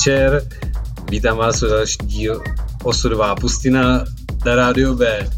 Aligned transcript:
večer. 0.00 0.48
Vítám 1.10 1.36
vás 1.36 1.62
u 1.62 1.66
další 1.66 1.96
díl 2.04 2.42
Osudová 2.84 3.34
pustina 3.34 4.04
na 4.44 4.54
rádiu 4.54 4.94
B. 4.94 5.30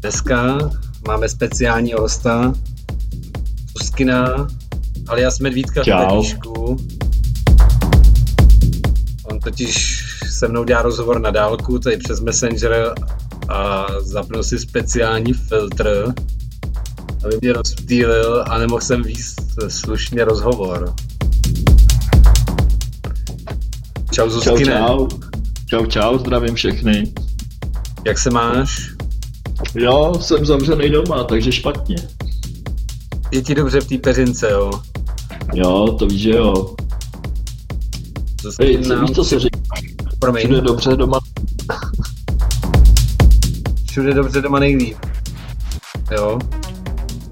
Dneska 0.00 0.58
máme 1.06 1.28
speciální 1.28 1.92
hosta, 1.92 2.52
Puskina, 3.72 4.48
alias 5.08 5.38
Medvídka 5.38 5.84
Čau. 5.84 6.22
v 6.22 6.38
On 9.24 9.40
totiž 9.40 10.04
se 10.30 10.48
mnou 10.48 10.64
dělá 10.64 10.82
rozhovor 10.82 11.20
na 11.20 11.30
dálku, 11.30 11.78
tady 11.78 11.96
přes 11.96 12.20
Messenger 12.20 12.94
a 13.48 13.86
zapnul 14.00 14.42
si 14.42 14.58
speciální 14.58 15.32
filtr, 15.32 16.14
aby 17.24 17.38
mě 17.40 17.52
rozptýlil 17.52 18.44
a 18.48 18.58
nemohl 18.58 18.80
jsem 18.80 19.02
víc 19.02 19.34
slušně 19.68 20.24
rozhovor. 20.24 20.94
Čau 24.22 24.28
Čau, 24.30 24.40
Zuzkine, 24.40 24.72
čau. 24.72 25.08
Čau, 25.70 25.86
čau, 25.86 26.18
zdravím 26.18 26.54
všechny. 26.54 27.12
jak 28.06 28.18
se 28.18 28.30
máš? 28.30 28.90
Jo, 29.74 30.12
jsem 30.20 30.46
zavřený 30.46 30.90
doma, 30.90 31.24
takže 31.24 31.52
špatně. 31.52 31.96
Je 33.32 33.42
ti 33.42 33.54
dobře 33.54 33.80
v 33.80 33.86
té 33.88 33.98
peřince, 33.98 34.50
jo? 34.50 34.70
Jo, 35.54 35.96
to 35.98 36.06
víš, 36.06 36.20
že 36.22 36.30
jo. 36.30 36.74
Hej, 38.60 38.84
co, 38.84 39.00
víš, 39.00 39.10
co 39.10 39.24
se 39.24 39.38
říká? 39.40 39.58
Promiň, 40.18 40.42
Všude 40.44 40.60
dobře 40.60 40.96
doma. 40.96 41.18
všude 43.90 44.14
dobře 44.14 44.40
doma 44.40 44.58
nejlíp. 44.58 44.96
Jo? 46.10 46.38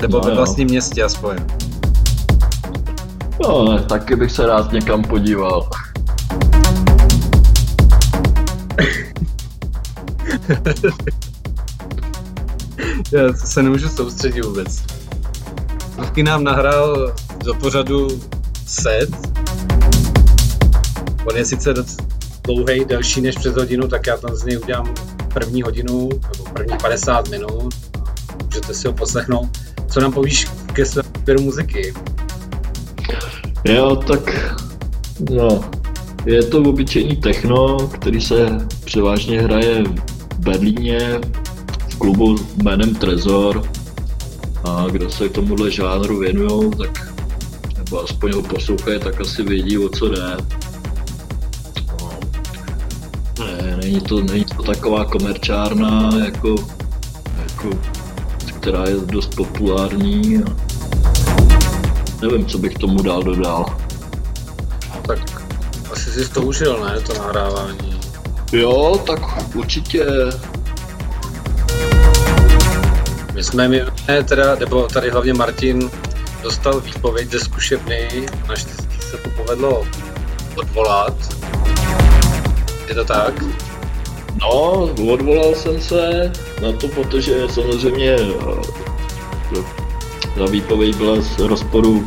Nebo 0.03 0.19
No 0.19 0.25
ve 0.25 0.35
vlastním 0.35 0.69
městě 0.69 1.03
aspoň. 1.03 1.37
Ne, 3.69 3.83
taky 3.83 4.17
bych 4.17 4.33
se 4.33 4.47
rád 4.47 4.73
někam 4.73 5.03
podíval. 5.03 5.69
Já 13.13 13.33
se 13.33 13.63
nemůžu 13.63 13.89
soustředit 13.89 14.41
vůbec. 14.41 14.83
Zuzky 15.99 16.23
nám 16.23 16.45
nahrál 16.45 17.15
do 17.45 17.55
pořadu 17.55 18.09
set. 18.67 19.11
On 21.31 21.37
je 21.37 21.45
sice 21.45 21.75
dlouhý, 22.45 22.85
delší 22.85 23.21
než 23.21 23.37
přes 23.37 23.55
hodinu, 23.55 23.89
tak 23.89 24.07
já 24.07 24.17
tam 24.17 24.37
z 24.37 24.45
něj 24.45 24.59
udělám 24.59 24.95
první 25.35 25.63
hodinu, 25.63 26.09
nebo 26.09 26.45
první 26.53 26.77
50 26.83 27.29
minut. 27.29 27.75
Můžete 28.45 28.75
si 28.75 28.87
ho 28.87 28.93
poslechnout. 28.93 29.49
Co 29.91 30.01
nám 30.01 30.13
povíš 30.13 30.47
ke 30.73 30.87
svému 30.87 31.41
muziky? 31.41 31.95
Jo, 33.65 33.97
tak 33.97 34.55
no, 35.31 35.65
je 36.27 36.43
to 36.43 36.59
obyčejný 36.59 37.17
techno, 37.17 37.77
který 37.77 38.21
se 38.21 38.49
převážně 38.85 39.43
hraje 39.43 39.85
Berlíně 40.41 41.21
v 41.89 41.99
klubu 41.99 42.37
jménem 42.63 42.95
Trezor. 42.95 43.63
A 44.65 44.87
kdo 44.91 45.11
se 45.11 45.29
k 45.29 45.33
tomuhle 45.33 45.71
žánru 45.71 46.19
věnují, 46.19 46.71
tak 46.71 47.15
nebo 47.77 48.03
aspoň 48.05 48.33
ho 48.33 48.43
poslouchají, 48.43 49.01
tak 49.01 49.21
asi 49.21 49.43
vědí, 49.43 49.79
o 49.79 49.89
co 49.89 50.09
jde. 50.09 50.37
No, 52.01 52.11
ne, 53.39 53.77
není, 53.77 54.01
to, 54.01 54.21
není 54.21 54.45
to 54.45 54.63
taková 54.63 55.05
komerčárna, 55.05 56.11
jako, 56.25 56.55
jako, 57.39 57.79
která 58.61 58.85
je 58.85 58.95
dost 58.97 59.35
populární. 59.35 60.37
A 60.39 60.57
nevím, 62.23 62.47
co 62.47 62.59
bych 62.59 62.75
tomu 62.75 63.03
dál 63.03 63.23
dodal. 63.23 63.67
Tak 65.07 65.43
asi 65.93 66.11
jsi 66.11 66.29
to 66.29 66.43
užil, 66.43 66.85
ne, 66.85 67.01
to 67.01 67.15
nahrávání. 67.15 67.90
Jo, 68.53 69.01
tak 69.07 69.21
určitě. 69.57 70.07
My 73.35 73.45
jsme 73.45 73.69
mi 73.69 73.83
teda, 74.25 74.55
nebo 74.55 74.87
tady 74.87 75.11
hlavně 75.11 75.35
Martin, 75.35 75.91
dostal 76.43 76.81
výpověď 76.81 77.31
ze 77.31 77.41
zkušebny, 77.41 78.09
naštěstí 78.49 78.99
se 79.01 79.17
to 79.17 79.31
povedlo 79.31 79.87
odvolat. 80.57 81.15
Je 82.89 82.95
to 82.95 83.05
tak? 83.05 83.45
No, 84.41 84.73
odvolal 85.13 85.55
jsem 85.55 85.81
se 85.81 86.33
na 86.63 86.73
to, 86.73 86.89
protože 86.89 87.49
samozřejmě 87.49 88.17
eh, 89.59 89.63
ta 90.39 90.47
výpověď 90.51 90.97
byla 90.97 91.21
z 91.21 91.39
rozporu 91.39 92.07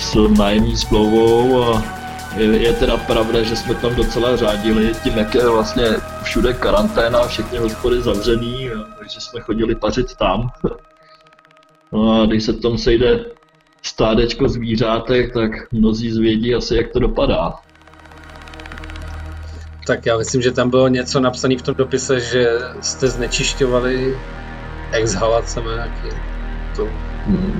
s 0.00 0.14
nájemní 0.38 0.76
smlouvou 0.76 1.62
a 1.62 1.93
je, 2.36 2.44
je 2.44 2.72
teda 2.72 2.96
pravda, 2.96 3.42
že 3.42 3.56
jsme 3.56 3.74
tam 3.74 3.94
docela 3.94 4.36
řádili 4.36 4.92
tím, 5.02 5.18
jak 5.18 5.34
je 5.34 5.48
vlastně 5.48 5.84
všude 6.22 6.52
karanténa, 6.52 7.26
všechny 7.26 7.58
hospody 7.58 8.02
zavřený, 8.02 8.64
jo, 8.64 8.84
takže 8.98 9.20
jsme 9.20 9.40
chodili 9.40 9.74
pařit 9.74 10.14
tam. 10.14 10.50
No 11.92 12.22
a 12.22 12.26
když 12.26 12.44
se 12.44 12.52
tam 12.52 12.78
sejde 12.78 13.24
stádečko 13.82 14.48
zvířátek, 14.48 15.34
tak 15.34 15.50
mnozí 15.72 16.10
zvědí 16.10 16.54
asi, 16.54 16.76
jak 16.76 16.92
to 16.92 16.98
dopadá. 16.98 17.54
Tak 19.86 20.06
já 20.06 20.18
myslím, 20.18 20.42
že 20.42 20.52
tam 20.52 20.70
bylo 20.70 20.88
něco 20.88 21.20
napsané 21.20 21.56
v 21.56 21.62
tom 21.62 21.74
dopise, 21.74 22.20
že 22.20 22.46
jste 22.80 23.08
znečišťovali 23.08 24.18
ex-halacemi 24.92 25.68
nějaký. 25.68 26.16
To 26.76 26.88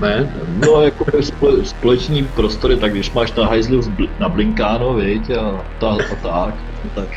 ne? 0.01 0.33
No, 0.67 0.83
jako 0.83 1.05
spole, 1.23 1.65
společný 1.65 2.25
prostory, 2.25 2.77
tak 2.77 2.93
když 2.93 3.13
máš 3.13 3.33
na 3.33 3.47
hajzlu 3.47 3.81
na 4.19 4.29
blinkáno, 4.29 4.95
viď, 4.95 5.31
a, 5.31 5.65
ta, 5.81 5.89
a 5.89 6.15
tak, 6.23 6.55
tak. 6.95 7.09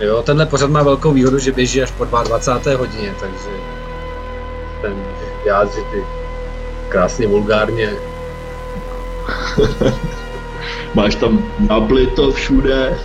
Jo, 0.00 0.22
tenhle 0.22 0.46
pořad 0.46 0.70
má 0.70 0.82
velkou 0.82 1.12
výhodu, 1.12 1.38
že 1.38 1.52
běží 1.52 1.82
až 1.82 1.90
po 1.90 2.04
22. 2.04 2.78
hodině, 2.78 3.14
takže 3.20 3.50
ten 4.82 4.94
vyjádří 5.44 5.80
ty 5.92 6.04
krásně 6.88 7.26
vulgárně. 7.26 7.90
Máš 10.94 11.14
tam 11.14 11.50
nablito 11.68 12.32
všude. 12.32 12.98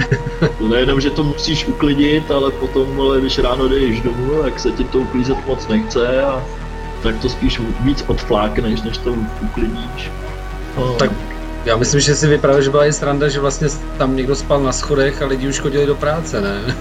nejenom, 0.68 1.00
že 1.00 1.10
to 1.10 1.24
musíš 1.24 1.66
uklidit, 1.66 2.30
ale 2.30 2.50
potom, 2.50 3.00
ale 3.00 3.20
když 3.20 3.38
ráno 3.38 3.68
jdeš 3.68 4.00
domů, 4.00 4.42
tak 4.42 4.60
se 4.60 4.72
ti 4.72 4.84
to 4.84 4.98
uklízet 4.98 5.46
moc 5.46 5.68
nechce 5.68 6.22
a 6.22 6.44
tak 7.02 7.18
to 7.22 7.28
spíš 7.28 7.60
víc 7.84 8.04
odflákneš, 8.06 8.82
než 8.82 8.98
to 8.98 9.14
uklidíš. 9.40 10.10
No, 10.76 10.94
Tak 10.94 11.10
já 11.64 11.76
myslím, 11.76 12.00
že 12.00 12.14
si 12.14 12.26
vyprávěl, 12.26 12.62
že 12.62 12.70
byla 12.70 12.86
i 12.86 12.92
sranda, 12.92 13.28
že 13.28 13.40
vlastně 13.40 13.68
tam 13.98 14.16
někdo 14.16 14.36
spal 14.36 14.62
na 14.62 14.72
schodech 14.72 15.22
a 15.22 15.26
lidi 15.26 15.48
už 15.48 15.58
chodili 15.60 15.86
do 15.86 15.94
práce, 15.94 16.40
ne? 16.40 16.76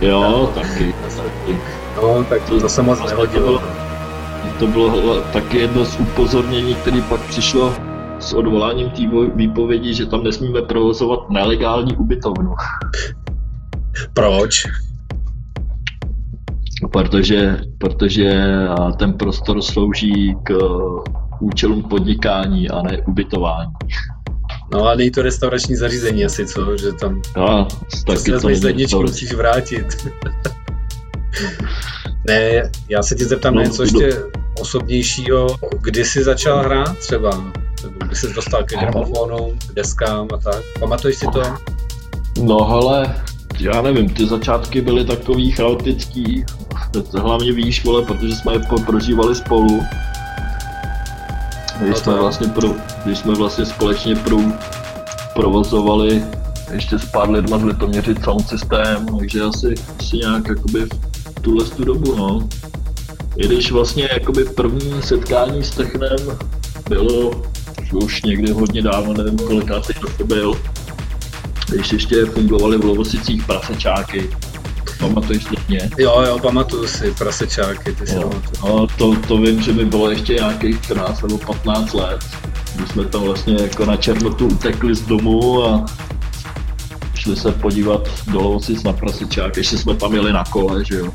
jo, 0.00 0.52
taky. 0.54 0.94
taky. 1.16 1.58
No, 1.96 2.24
tak 2.24 2.42
to, 2.42 2.60
to 2.60 2.68
se 2.68 2.82
moc 2.82 3.04
nehodilo. 3.04 3.62
To 4.58 4.66
bylo 4.66 4.90
hla- 4.90 5.22
taky 5.22 5.58
jedno 5.58 5.84
z 5.84 6.00
upozornění, 6.00 6.74
které 6.74 7.02
pak 7.02 7.20
přišlo 7.20 7.74
s 8.20 8.32
odvoláním 8.32 8.90
té 8.90 9.02
výpovědi, 9.34 9.94
že 9.94 10.06
tam 10.06 10.24
nesmíme 10.24 10.62
provozovat 10.62 11.30
nelegální 11.30 11.96
ubytovnu. 11.96 12.54
Proč? 14.14 14.62
Protože, 16.92 17.60
protože 17.78 18.44
ten 18.98 19.12
prostor 19.12 19.62
slouží 19.62 20.36
k 20.42 20.50
eh, 20.50 21.10
účelům 21.40 21.82
podnikání 21.82 22.68
a 22.68 22.82
ne 22.82 23.02
ubytování. 23.06 23.70
No 24.72 24.84
a 24.84 24.94
není 24.94 25.10
to 25.10 25.22
restaurační 25.22 25.76
zařízení 25.76 26.24
asi, 26.24 26.46
co? 26.46 26.76
Že 26.76 26.92
tam 26.92 27.22
A 27.46 27.68
taky 28.06 28.32
to 28.32 28.48
ledničku 28.48 29.02
musíš 29.02 29.32
vrátit. 29.32 29.86
ne, 32.26 32.70
já 32.88 33.02
se 33.02 33.14
tě 33.14 33.24
zeptám 33.24 33.54
No, 33.54 33.60
něco 33.62 33.82
ještě 33.82 34.10
osobnějšího. 34.60 35.46
Kdy 35.80 36.04
jsi 36.04 36.24
začal 36.24 36.62
hrát 36.62 36.98
třeba? 36.98 37.52
Kdy 38.06 38.16
jsi 38.16 38.32
dostal 38.34 38.64
ke 38.64 38.76
gramofonu, 38.76 39.54
k 39.70 39.74
deskám 39.74 40.28
a 40.34 40.36
tak? 40.36 40.62
Pamatuješ 40.80 41.16
si 41.16 41.26
to? 41.32 41.42
No 42.42 42.64
hele, 42.64 43.14
já 43.60 43.82
nevím, 43.82 44.08
ty 44.08 44.26
začátky 44.26 44.80
byly 44.80 45.04
takový 45.04 45.50
chaotický. 45.50 46.44
To 46.90 47.20
Hlavně 47.20 47.52
víš, 47.52 47.84
vole, 47.84 48.02
protože 48.02 48.36
jsme 48.36 48.52
je 48.52 48.58
po- 48.58 48.80
prožívali 48.80 49.34
spolu. 49.34 49.82
Když 51.80 51.90
No 51.90 51.96
jsme 51.96 52.14
vlastně, 52.14 52.48
pro, 52.48 52.74
když 53.04 53.18
jsme 53.18 53.34
vlastně 53.34 53.66
společně 53.66 54.16
pro, 54.16 54.36
provozovali 55.34 56.24
ještě 56.72 56.98
s 56.98 57.04
pár 57.04 57.30
lidma 57.30 57.58
z 57.58 57.62
Litoměřic 57.62 58.24
sound 58.24 58.48
systém, 58.48 59.06
takže 59.18 59.42
asi, 59.42 59.74
asi 60.00 60.16
nějak 60.16 60.48
jakoby 60.48 60.84
v 61.36 61.40
tuhle 61.40 61.64
tu 61.64 61.84
dobu, 61.84 62.14
no. 62.16 62.48
I 63.36 63.46
když 63.46 63.72
vlastně 63.72 64.08
jakoby 64.12 64.44
první 64.44 65.02
setkání 65.02 65.64
s 65.64 65.70
Technem 65.70 66.38
bylo 66.88 67.30
už 68.04 68.22
někdy 68.22 68.52
hodně 68.52 68.82
dávno, 68.82 69.12
nevím 69.12 69.38
kolikátý 69.38 69.92
to 70.18 70.24
byl, 70.24 70.54
když 71.68 71.92
ještě 71.92 72.24
fungovaly 72.24 72.78
v 72.78 72.84
Lovosicích 72.84 73.46
prasečáky. 73.46 74.30
Pamatuješ 74.98 75.44
to 75.44 75.54
mě? 75.68 75.90
Jo, 75.98 76.22
jo, 76.26 76.38
pamatuju 76.38 76.86
si, 76.86 77.14
prasečáky, 77.18 77.92
ty 77.92 78.06
si 78.06 78.14
Jo. 78.14 78.30
No, 78.64 78.86
to, 78.86 79.16
to 79.28 79.36
vím, 79.36 79.62
že 79.62 79.72
by 79.72 79.84
bylo 79.84 80.10
ještě 80.10 80.34
nějakých 80.34 80.82
14 80.82 81.22
nebo 81.22 81.38
15 81.38 81.94
let, 81.94 82.20
kdy 82.74 82.86
jsme 82.86 83.04
tam 83.04 83.22
vlastně 83.22 83.56
jako 83.62 83.84
na 83.84 83.96
černotu 83.96 84.46
utekli 84.46 84.94
z 84.94 85.02
domu 85.02 85.64
a 85.64 85.86
šli 87.14 87.36
se 87.36 87.52
podívat 87.52 88.08
do 88.26 88.40
Lovosic 88.40 88.82
na 88.82 88.92
prasečák, 88.92 89.56
ještě 89.56 89.78
jsme 89.78 89.94
tam 89.94 90.14
jeli 90.14 90.32
na 90.32 90.44
kole, 90.44 90.84
že 90.84 90.94
jo. 90.94 91.12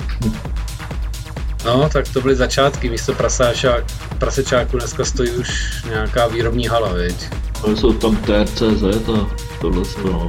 No, 1.65 1.89
tak 1.89 2.07
to 2.07 2.21
byly 2.21 2.35
začátky, 2.35 2.89
místo 2.89 3.13
prasáčák, 3.13 3.83
prasečáku 4.17 4.77
dneska 4.77 5.05
stojí 5.05 5.31
už 5.31 5.83
nějaká 5.89 6.27
výrobní 6.27 6.67
hala, 6.67 6.93
viď? 6.93 7.15
Ale 7.63 7.75
jsou 7.75 7.93
tam 7.93 8.15
TRCZ 8.15 9.09
a 9.09 9.27
tohle 9.61 9.85
se, 9.85 9.99
no. 10.03 10.27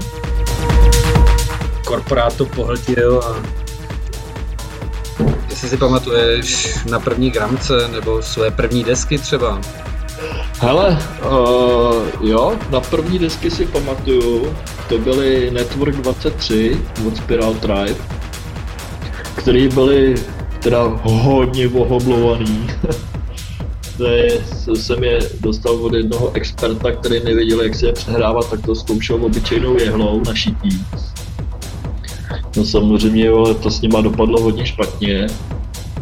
Korporát 1.85 2.37
to 2.37 2.47
pohltil 2.47 3.19
a 3.19 3.65
Jestli 5.51 5.69
si 5.69 5.77
pamatuješ 5.77 6.79
na 6.91 7.01
první 7.01 7.31
gramce 7.31 7.89
nebo 7.89 8.23
své 8.23 8.51
první 8.51 8.85
desky 8.85 9.19
třeba? 9.19 9.61
Hele, 10.61 10.99
uh, 11.31 12.29
jo, 12.31 12.57
na 12.71 12.81
první 12.81 13.19
desky 13.19 13.51
si 13.51 13.67
pamatuju, 13.67 14.57
to 14.89 14.99
byly 14.99 15.51
Network 15.51 15.97
23 15.97 16.79
od 17.07 17.17
Spiral 17.17 17.55
Tribe, 17.55 17.97
který 19.37 19.69
byly 19.69 20.15
teda 20.63 20.83
hodně 21.03 21.69
ohoblovaný. 21.69 22.71
to 23.97 24.07
je, 24.07 24.45
jsem 24.75 25.05
je 25.05 25.19
dostal 25.41 25.75
od 25.75 25.95
jednoho 25.95 26.33
experta, 26.33 26.93
který 26.93 27.25
nevěděl, 27.25 27.63
jak 27.63 27.75
se 27.75 27.87
je 27.87 27.93
přehrávat, 27.93 28.51
tak 28.51 28.67
to 28.67 28.75
zkoušel 28.75 29.25
obyčejnou 29.25 29.79
jehlou 29.79 30.23
na 30.27 30.35
šití. 30.35 30.85
No 32.57 32.65
samozřejmě, 32.65 33.29
ale 33.29 33.55
to 33.55 33.71
s 33.71 33.81
nima 33.81 34.01
dopadlo 34.01 34.41
hodně 34.41 34.67
špatně. 34.67 35.27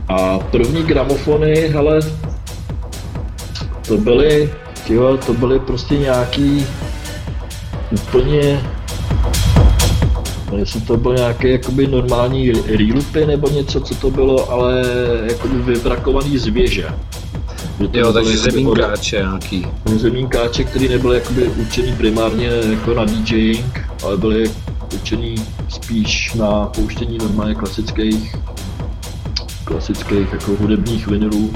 A 0.09 0.39
první 0.39 0.83
gramofony, 0.83 1.55
hele, 1.55 2.01
to 3.89 3.99
byly, 3.99 4.53
tyjo, 4.87 5.17
to 5.17 5.35
byly 5.35 5.61
prostě 5.61 5.99
nějaký 5.99 6.67
úplně 7.91 8.61
jestli 10.57 10.81
to 10.81 10.97
byl 10.97 11.15
nějaký 11.15 11.49
jakoby 11.49 11.87
normální 11.87 12.53
relupy 12.53 13.27
nebo 13.27 13.49
něco, 13.49 13.81
co 13.81 13.95
to 13.95 14.11
bylo, 14.11 14.51
ale 14.53 14.85
jakoby 15.29 15.59
vybrakovaný 15.59 16.39
z 16.39 16.47
věže. 16.47 16.89
Jo, 17.93 18.13
takže 18.13 18.39
zemínkáče 18.39 19.17
nějaký. 19.17 19.67
Zemínkáče, 19.97 20.65
který 20.65 20.89
nebyly 20.89 21.15
jakoby 21.15 21.43
určený 21.43 21.93
primárně 21.93 22.51
jako 22.71 22.95
na 22.95 23.05
DJing, 23.05 23.81
ale 24.05 24.17
byly 24.17 24.51
určený 24.93 25.35
spíš 25.69 26.35
na 26.35 26.67
pouštění 26.67 27.19
normálně 27.19 27.55
klasických 27.55 28.37
klasických 29.65 30.33
jako 30.33 30.51
hudebních 30.61 31.07
vinylů. 31.07 31.53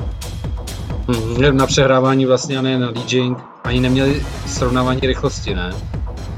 Hmm, 1.08 1.56
na 1.56 1.66
přehrávání 1.66 2.26
vlastně 2.26 2.58
a 2.58 2.62
ne 2.62 2.78
na 2.78 2.90
DJing. 2.90 3.38
Ani 3.64 3.80
neměli 3.80 4.22
srovnávání 4.46 5.00
rychlosti, 5.00 5.54
ne? 5.54 5.74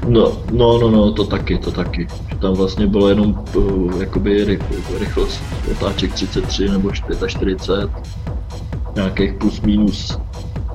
No, 0.07 0.37
no, 0.51 0.77
no, 0.77 0.91
no, 0.91 1.11
to 1.11 1.25
taky, 1.25 1.57
to 1.57 1.71
taky. 1.71 2.07
Tam 2.41 2.53
vlastně 2.53 2.87
bylo 2.87 3.09
jenom 3.09 3.43
uh, 3.55 4.01
jakoby 4.01 4.59
rychlost 4.99 5.41
otáček 5.71 6.13
33 6.13 6.69
nebo 6.69 6.91
45, 6.91 7.89
nějakých 8.95 9.33
plus 9.33 9.61
minus, 9.61 10.17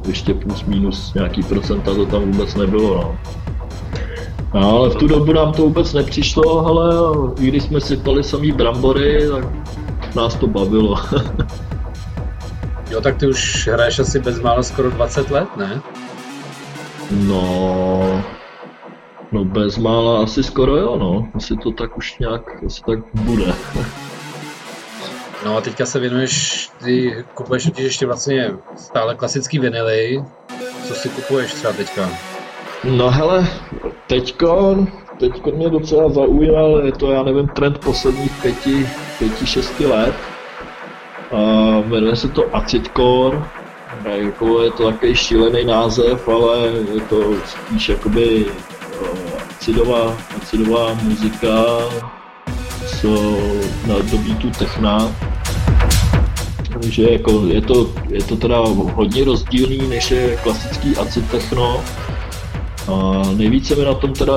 ještě 0.06 0.34
plus 0.34 0.64
minus 0.64 1.14
nějaký 1.14 1.42
procenta 1.42 1.94
to 1.94 2.06
tam 2.06 2.22
vůbec 2.22 2.54
nebylo, 2.54 2.94
no. 2.94 3.18
No, 4.54 4.78
ale 4.78 4.90
v 4.90 4.94
tu 4.94 5.06
dobu 5.06 5.32
nám 5.32 5.52
to 5.52 5.62
vůbec 5.62 5.92
nepřišlo, 5.92 6.66
ale 6.66 6.94
i 7.40 7.46
když 7.46 7.62
jsme 7.62 7.80
sypali 7.80 8.24
samý 8.24 8.52
brambory, 8.52 9.28
tak 9.30 9.44
nás 10.14 10.34
to 10.34 10.46
bavilo. 10.46 10.96
jo, 12.90 13.00
tak 13.00 13.16
ty 13.16 13.26
už 13.26 13.68
hraješ 13.68 13.98
asi 13.98 14.18
bezmála 14.18 14.62
skoro 14.62 14.90
20 14.90 15.30
let, 15.30 15.56
ne? 15.56 15.80
No, 17.10 18.24
no 19.32 19.44
bezmála 19.44 20.22
asi 20.22 20.42
skoro 20.42 20.76
jo, 20.76 20.96
no. 20.96 21.28
Asi 21.34 21.56
to 21.56 21.70
tak 21.70 21.96
už 21.96 22.18
nějak, 22.18 22.64
asi 22.66 22.82
tak 22.86 22.98
bude. 23.14 23.54
no 25.44 25.56
a 25.56 25.60
teďka 25.60 25.86
se 25.86 26.00
věnuješ, 26.00 26.68
ty 26.84 27.24
kupuješ 27.34 27.64
totiž 27.64 27.84
ještě 27.84 28.06
vlastně 28.06 28.50
stále 28.76 29.14
klasický 29.14 29.58
vinily. 29.58 30.24
Co 30.88 30.94
si 30.94 31.08
kupuješ 31.08 31.54
třeba 31.54 31.72
teďka? 31.72 32.33
No 32.84 33.10
hele, 33.10 33.48
teďko, 34.06 34.76
teďko 35.18 35.50
mě 35.50 35.68
docela 35.70 36.08
zaujal, 36.08 36.82
je 36.84 36.92
to, 36.92 37.12
já 37.12 37.22
nevím, 37.22 37.48
trend 37.48 37.78
posledních 37.78 38.32
pěti, 38.42 38.88
pěti, 39.18 39.46
šesti 39.46 39.86
let. 39.86 40.14
A 41.32 41.36
jmenuje 41.86 42.16
se 42.16 42.28
to 42.28 42.56
Acidcore, 42.56 43.42
jako 44.04 44.62
je 44.62 44.70
to 44.70 44.90
takový 44.90 45.14
šílený 45.14 45.64
název, 45.64 46.28
ale 46.28 46.58
je 46.94 47.00
to 47.00 47.34
spíš 47.46 47.88
jakoby 47.88 48.46
acidová, 49.50 50.16
acidová 50.36 50.94
muzika, 51.02 51.78
co 53.00 53.38
na 53.86 53.94
dobí 54.10 54.34
tu 54.34 54.50
techna. 54.50 55.14
Takže 56.72 57.10
jako 57.10 57.42
je, 57.46 57.60
to, 57.60 57.90
je 58.08 58.22
to 58.22 58.36
teda 58.36 58.58
hodně 58.94 59.24
rozdílný, 59.24 59.78
než 59.88 60.10
je 60.10 60.36
klasický 60.36 60.96
acid 60.96 61.30
techno 61.30 61.84
a 62.88 63.22
nejvíce 63.36 63.76
mi 63.76 63.84
na 63.84 63.94
tom 63.94 64.12
teda 64.12 64.32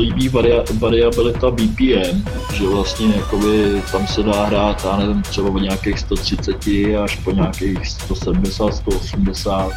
líbí 0.00 0.28
varia, 0.28 0.62
variabilita 0.78 1.50
BPM, 1.50 2.24
že 2.54 2.66
vlastně 2.68 3.06
jakoby 3.16 3.82
tam 3.92 4.06
se 4.06 4.22
dá 4.22 4.44
hrát, 4.44 4.84
já 4.84 4.96
nevím, 4.96 5.22
třeba 5.22 5.50
od 5.50 5.58
nějakých 5.58 5.98
130 5.98 6.56
až 7.04 7.16
po 7.16 7.30
nějakých 7.30 7.86
170, 7.86 8.74
180. 8.74 9.72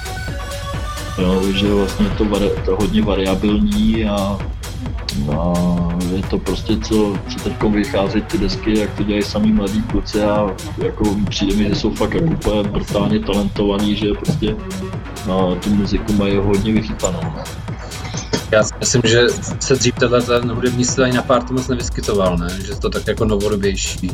Jo, 1.18 1.42
takže 1.44 1.74
vlastně 1.74 2.06
je 2.06 2.12
to, 2.18 2.26
vari, 2.26 2.50
to 2.66 2.76
hodně 2.76 3.02
variabilní 3.02 4.06
a, 4.06 4.40
a 5.38 5.54
je 6.16 6.22
to 6.30 6.38
prostě, 6.38 6.78
co, 6.78 7.18
co 7.30 7.40
teď 7.44 7.64
vychází 7.64 8.22
ty 8.22 8.38
desky, 8.38 8.80
jak 8.80 8.94
to 8.94 9.04
dělají 9.04 9.24
samý 9.24 9.52
mladí 9.52 9.82
kluci 9.82 10.24
a 10.24 10.56
jako 10.78 11.04
přijde 11.30 11.56
mi, 11.56 11.70
že 11.70 11.76
jsou 11.76 11.94
fakt 11.94 12.14
jako 12.14 12.26
úplně 12.26 12.64
brutálně 12.64 13.20
talentovaní, 13.20 13.96
že 13.96 14.14
prostě 14.14 14.56
no, 15.28 15.56
tu 15.56 15.70
muziku 15.70 16.14
mají 16.14 16.38
hodně 16.38 16.74
vychytanou. 16.74 17.22
Já 18.52 18.64
si 18.64 18.74
myslím, 18.80 19.02
že 19.06 19.22
se 19.60 19.76
dřív 19.76 19.96
tenhle 19.96 20.22
ten 20.22 20.52
hudební 20.52 20.86
styl 20.86 21.04
ani 21.04 21.14
na 21.14 21.22
pártu 21.22 21.54
moc 21.54 21.68
nevyskytoval, 21.68 22.38
ne? 22.38 22.60
Že 22.66 22.76
to 22.76 22.90
tak 22.90 23.08
jako 23.08 23.26
novodobější. 23.26 24.12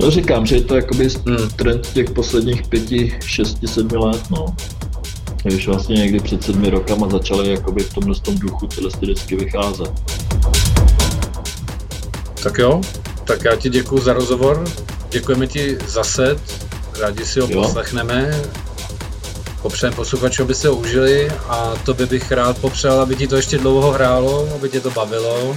No 0.00 0.10
říkám, 0.10 0.46
že 0.46 0.56
je 0.56 0.60
to 0.60 0.76
jakoby 0.76 1.08
hmm. 1.26 1.50
trend 1.56 1.86
těch 1.86 2.10
posledních 2.10 2.66
pěti, 2.68 3.18
šesti, 3.24 3.68
sedmi 3.68 3.96
let, 3.96 4.30
no. 4.30 4.56
Když 5.42 5.66
vlastně 5.66 5.96
někdy 5.96 6.20
před 6.20 6.44
sedmi 6.44 6.70
rokama 6.70 7.08
začaly 7.08 7.50
jakoby 7.50 7.82
v 7.82 7.94
tomhle 7.94 8.14
tom 8.14 8.38
duchu 8.38 8.66
tyhle 8.66 8.90
vždycky 9.00 9.36
vycházet. 9.36 9.92
Tak 12.42 12.58
jo, 12.58 12.80
tak 13.24 13.44
já 13.44 13.56
ti 13.56 13.70
děkuji 13.70 13.98
za 13.98 14.12
rozhovor, 14.12 14.64
děkujeme 15.10 15.46
ti 15.46 15.78
za 15.86 16.04
set, 16.04 16.38
rádi 17.00 17.24
si 17.24 17.40
ho 17.40 17.48
jo. 17.50 17.62
poslechneme 17.62 18.42
popřejem 19.64 19.94
posluchačům, 19.94 20.44
aby 20.44 20.54
se 20.54 20.68
ho 20.68 20.74
užili 20.74 21.30
a 21.48 21.74
to 21.84 21.94
by 21.94 22.06
bych 22.06 22.32
rád 22.32 22.58
popřál, 22.58 23.00
aby 23.00 23.16
ti 23.16 23.26
to 23.28 23.36
ještě 23.36 23.58
dlouho 23.58 23.90
hrálo, 23.90 24.48
aby 24.54 24.68
tě 24.68 24.80
to 24.80 24.90
bavilo. 24.90 25.56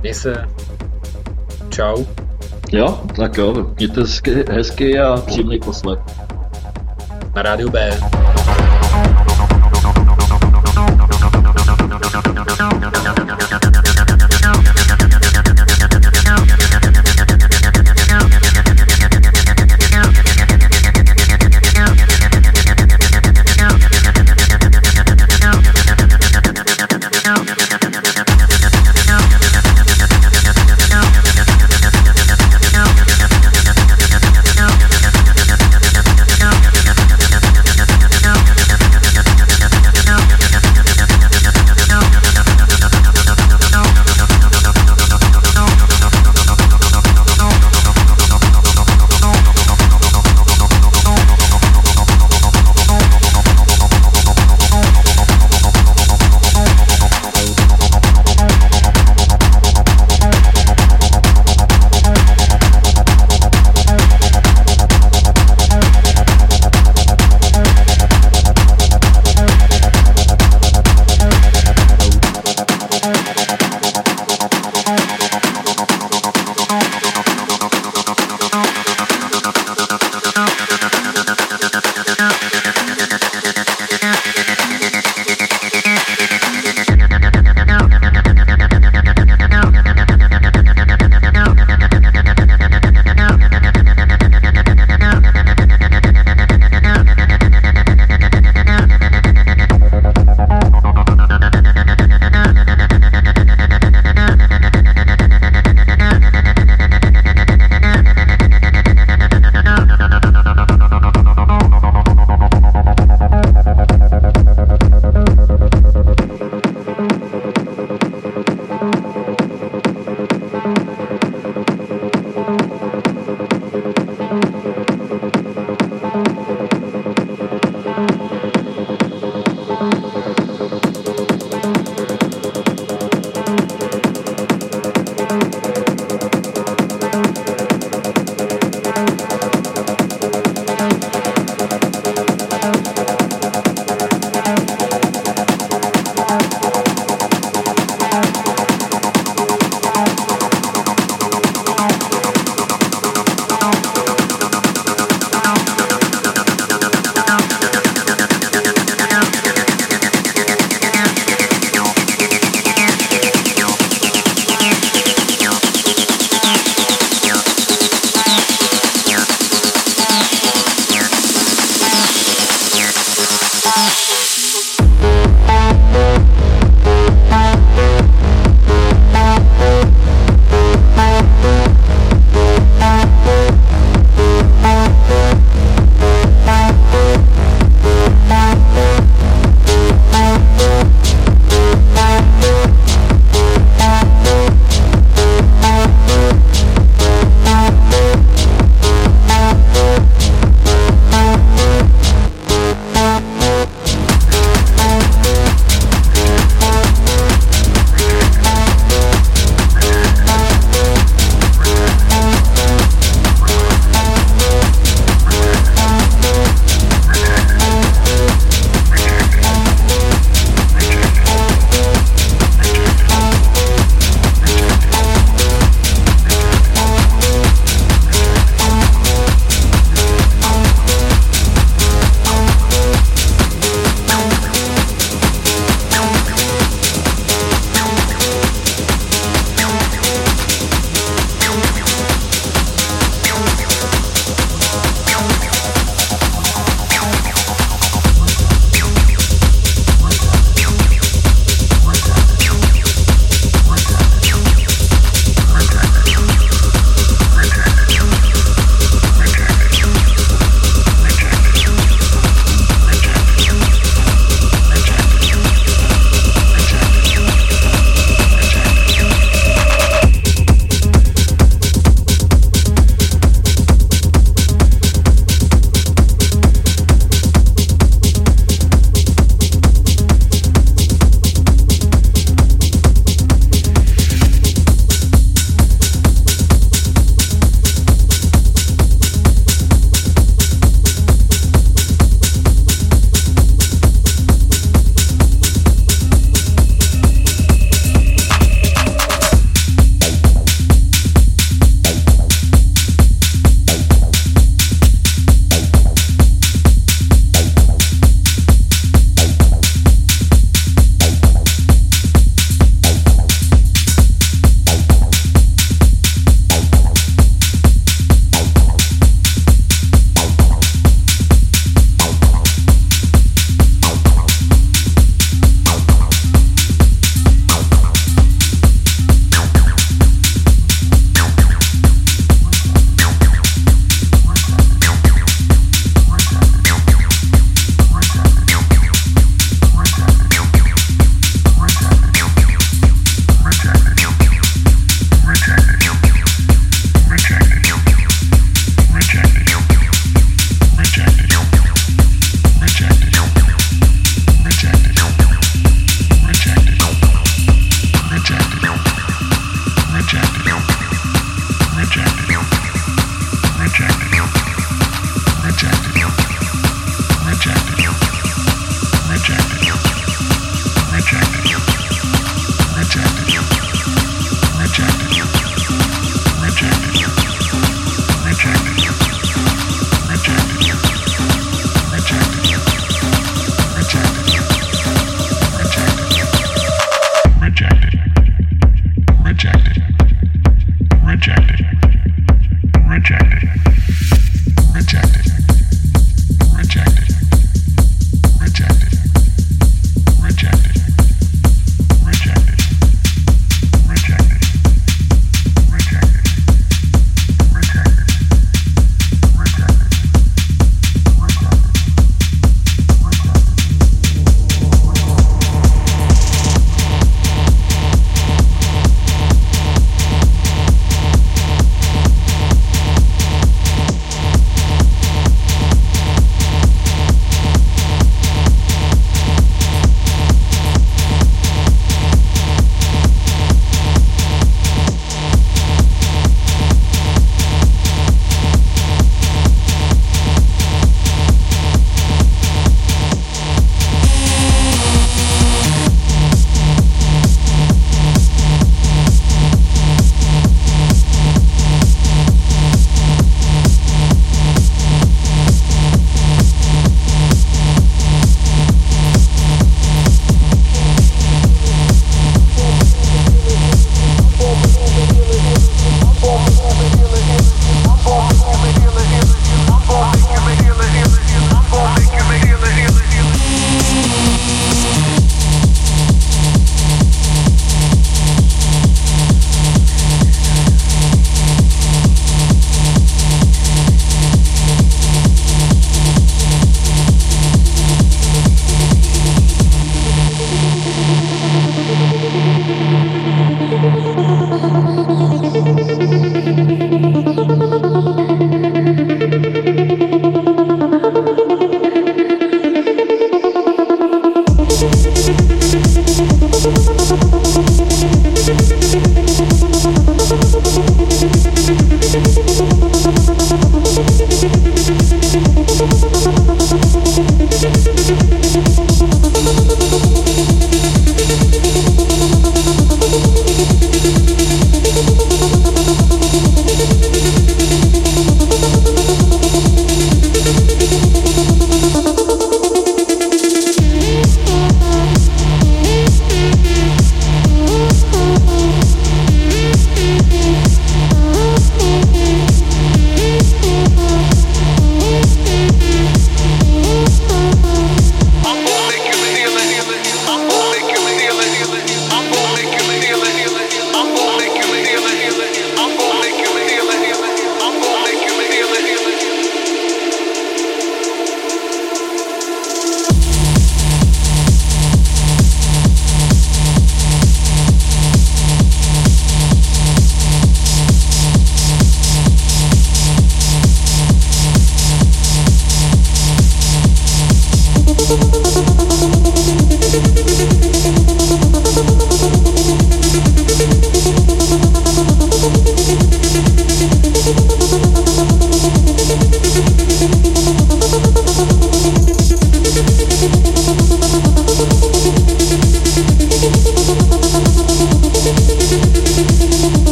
Měj 0.00 0.14
se. 0.14 0.48
Čau. 1.68 2.04
Jo, 2.72 3.00
tak 3.16 3.36
jo, 3.36 3.66
mějte 3.78 4.00
hezky, 4.00 4.44
hezky 4.50 4.98
a 4.98 5.16
příjemný 5.16 5.58
poslech. 5.58 5.98
Na 7.34 7.42
rádiu 7.42 7.70
B. 7.70 8.00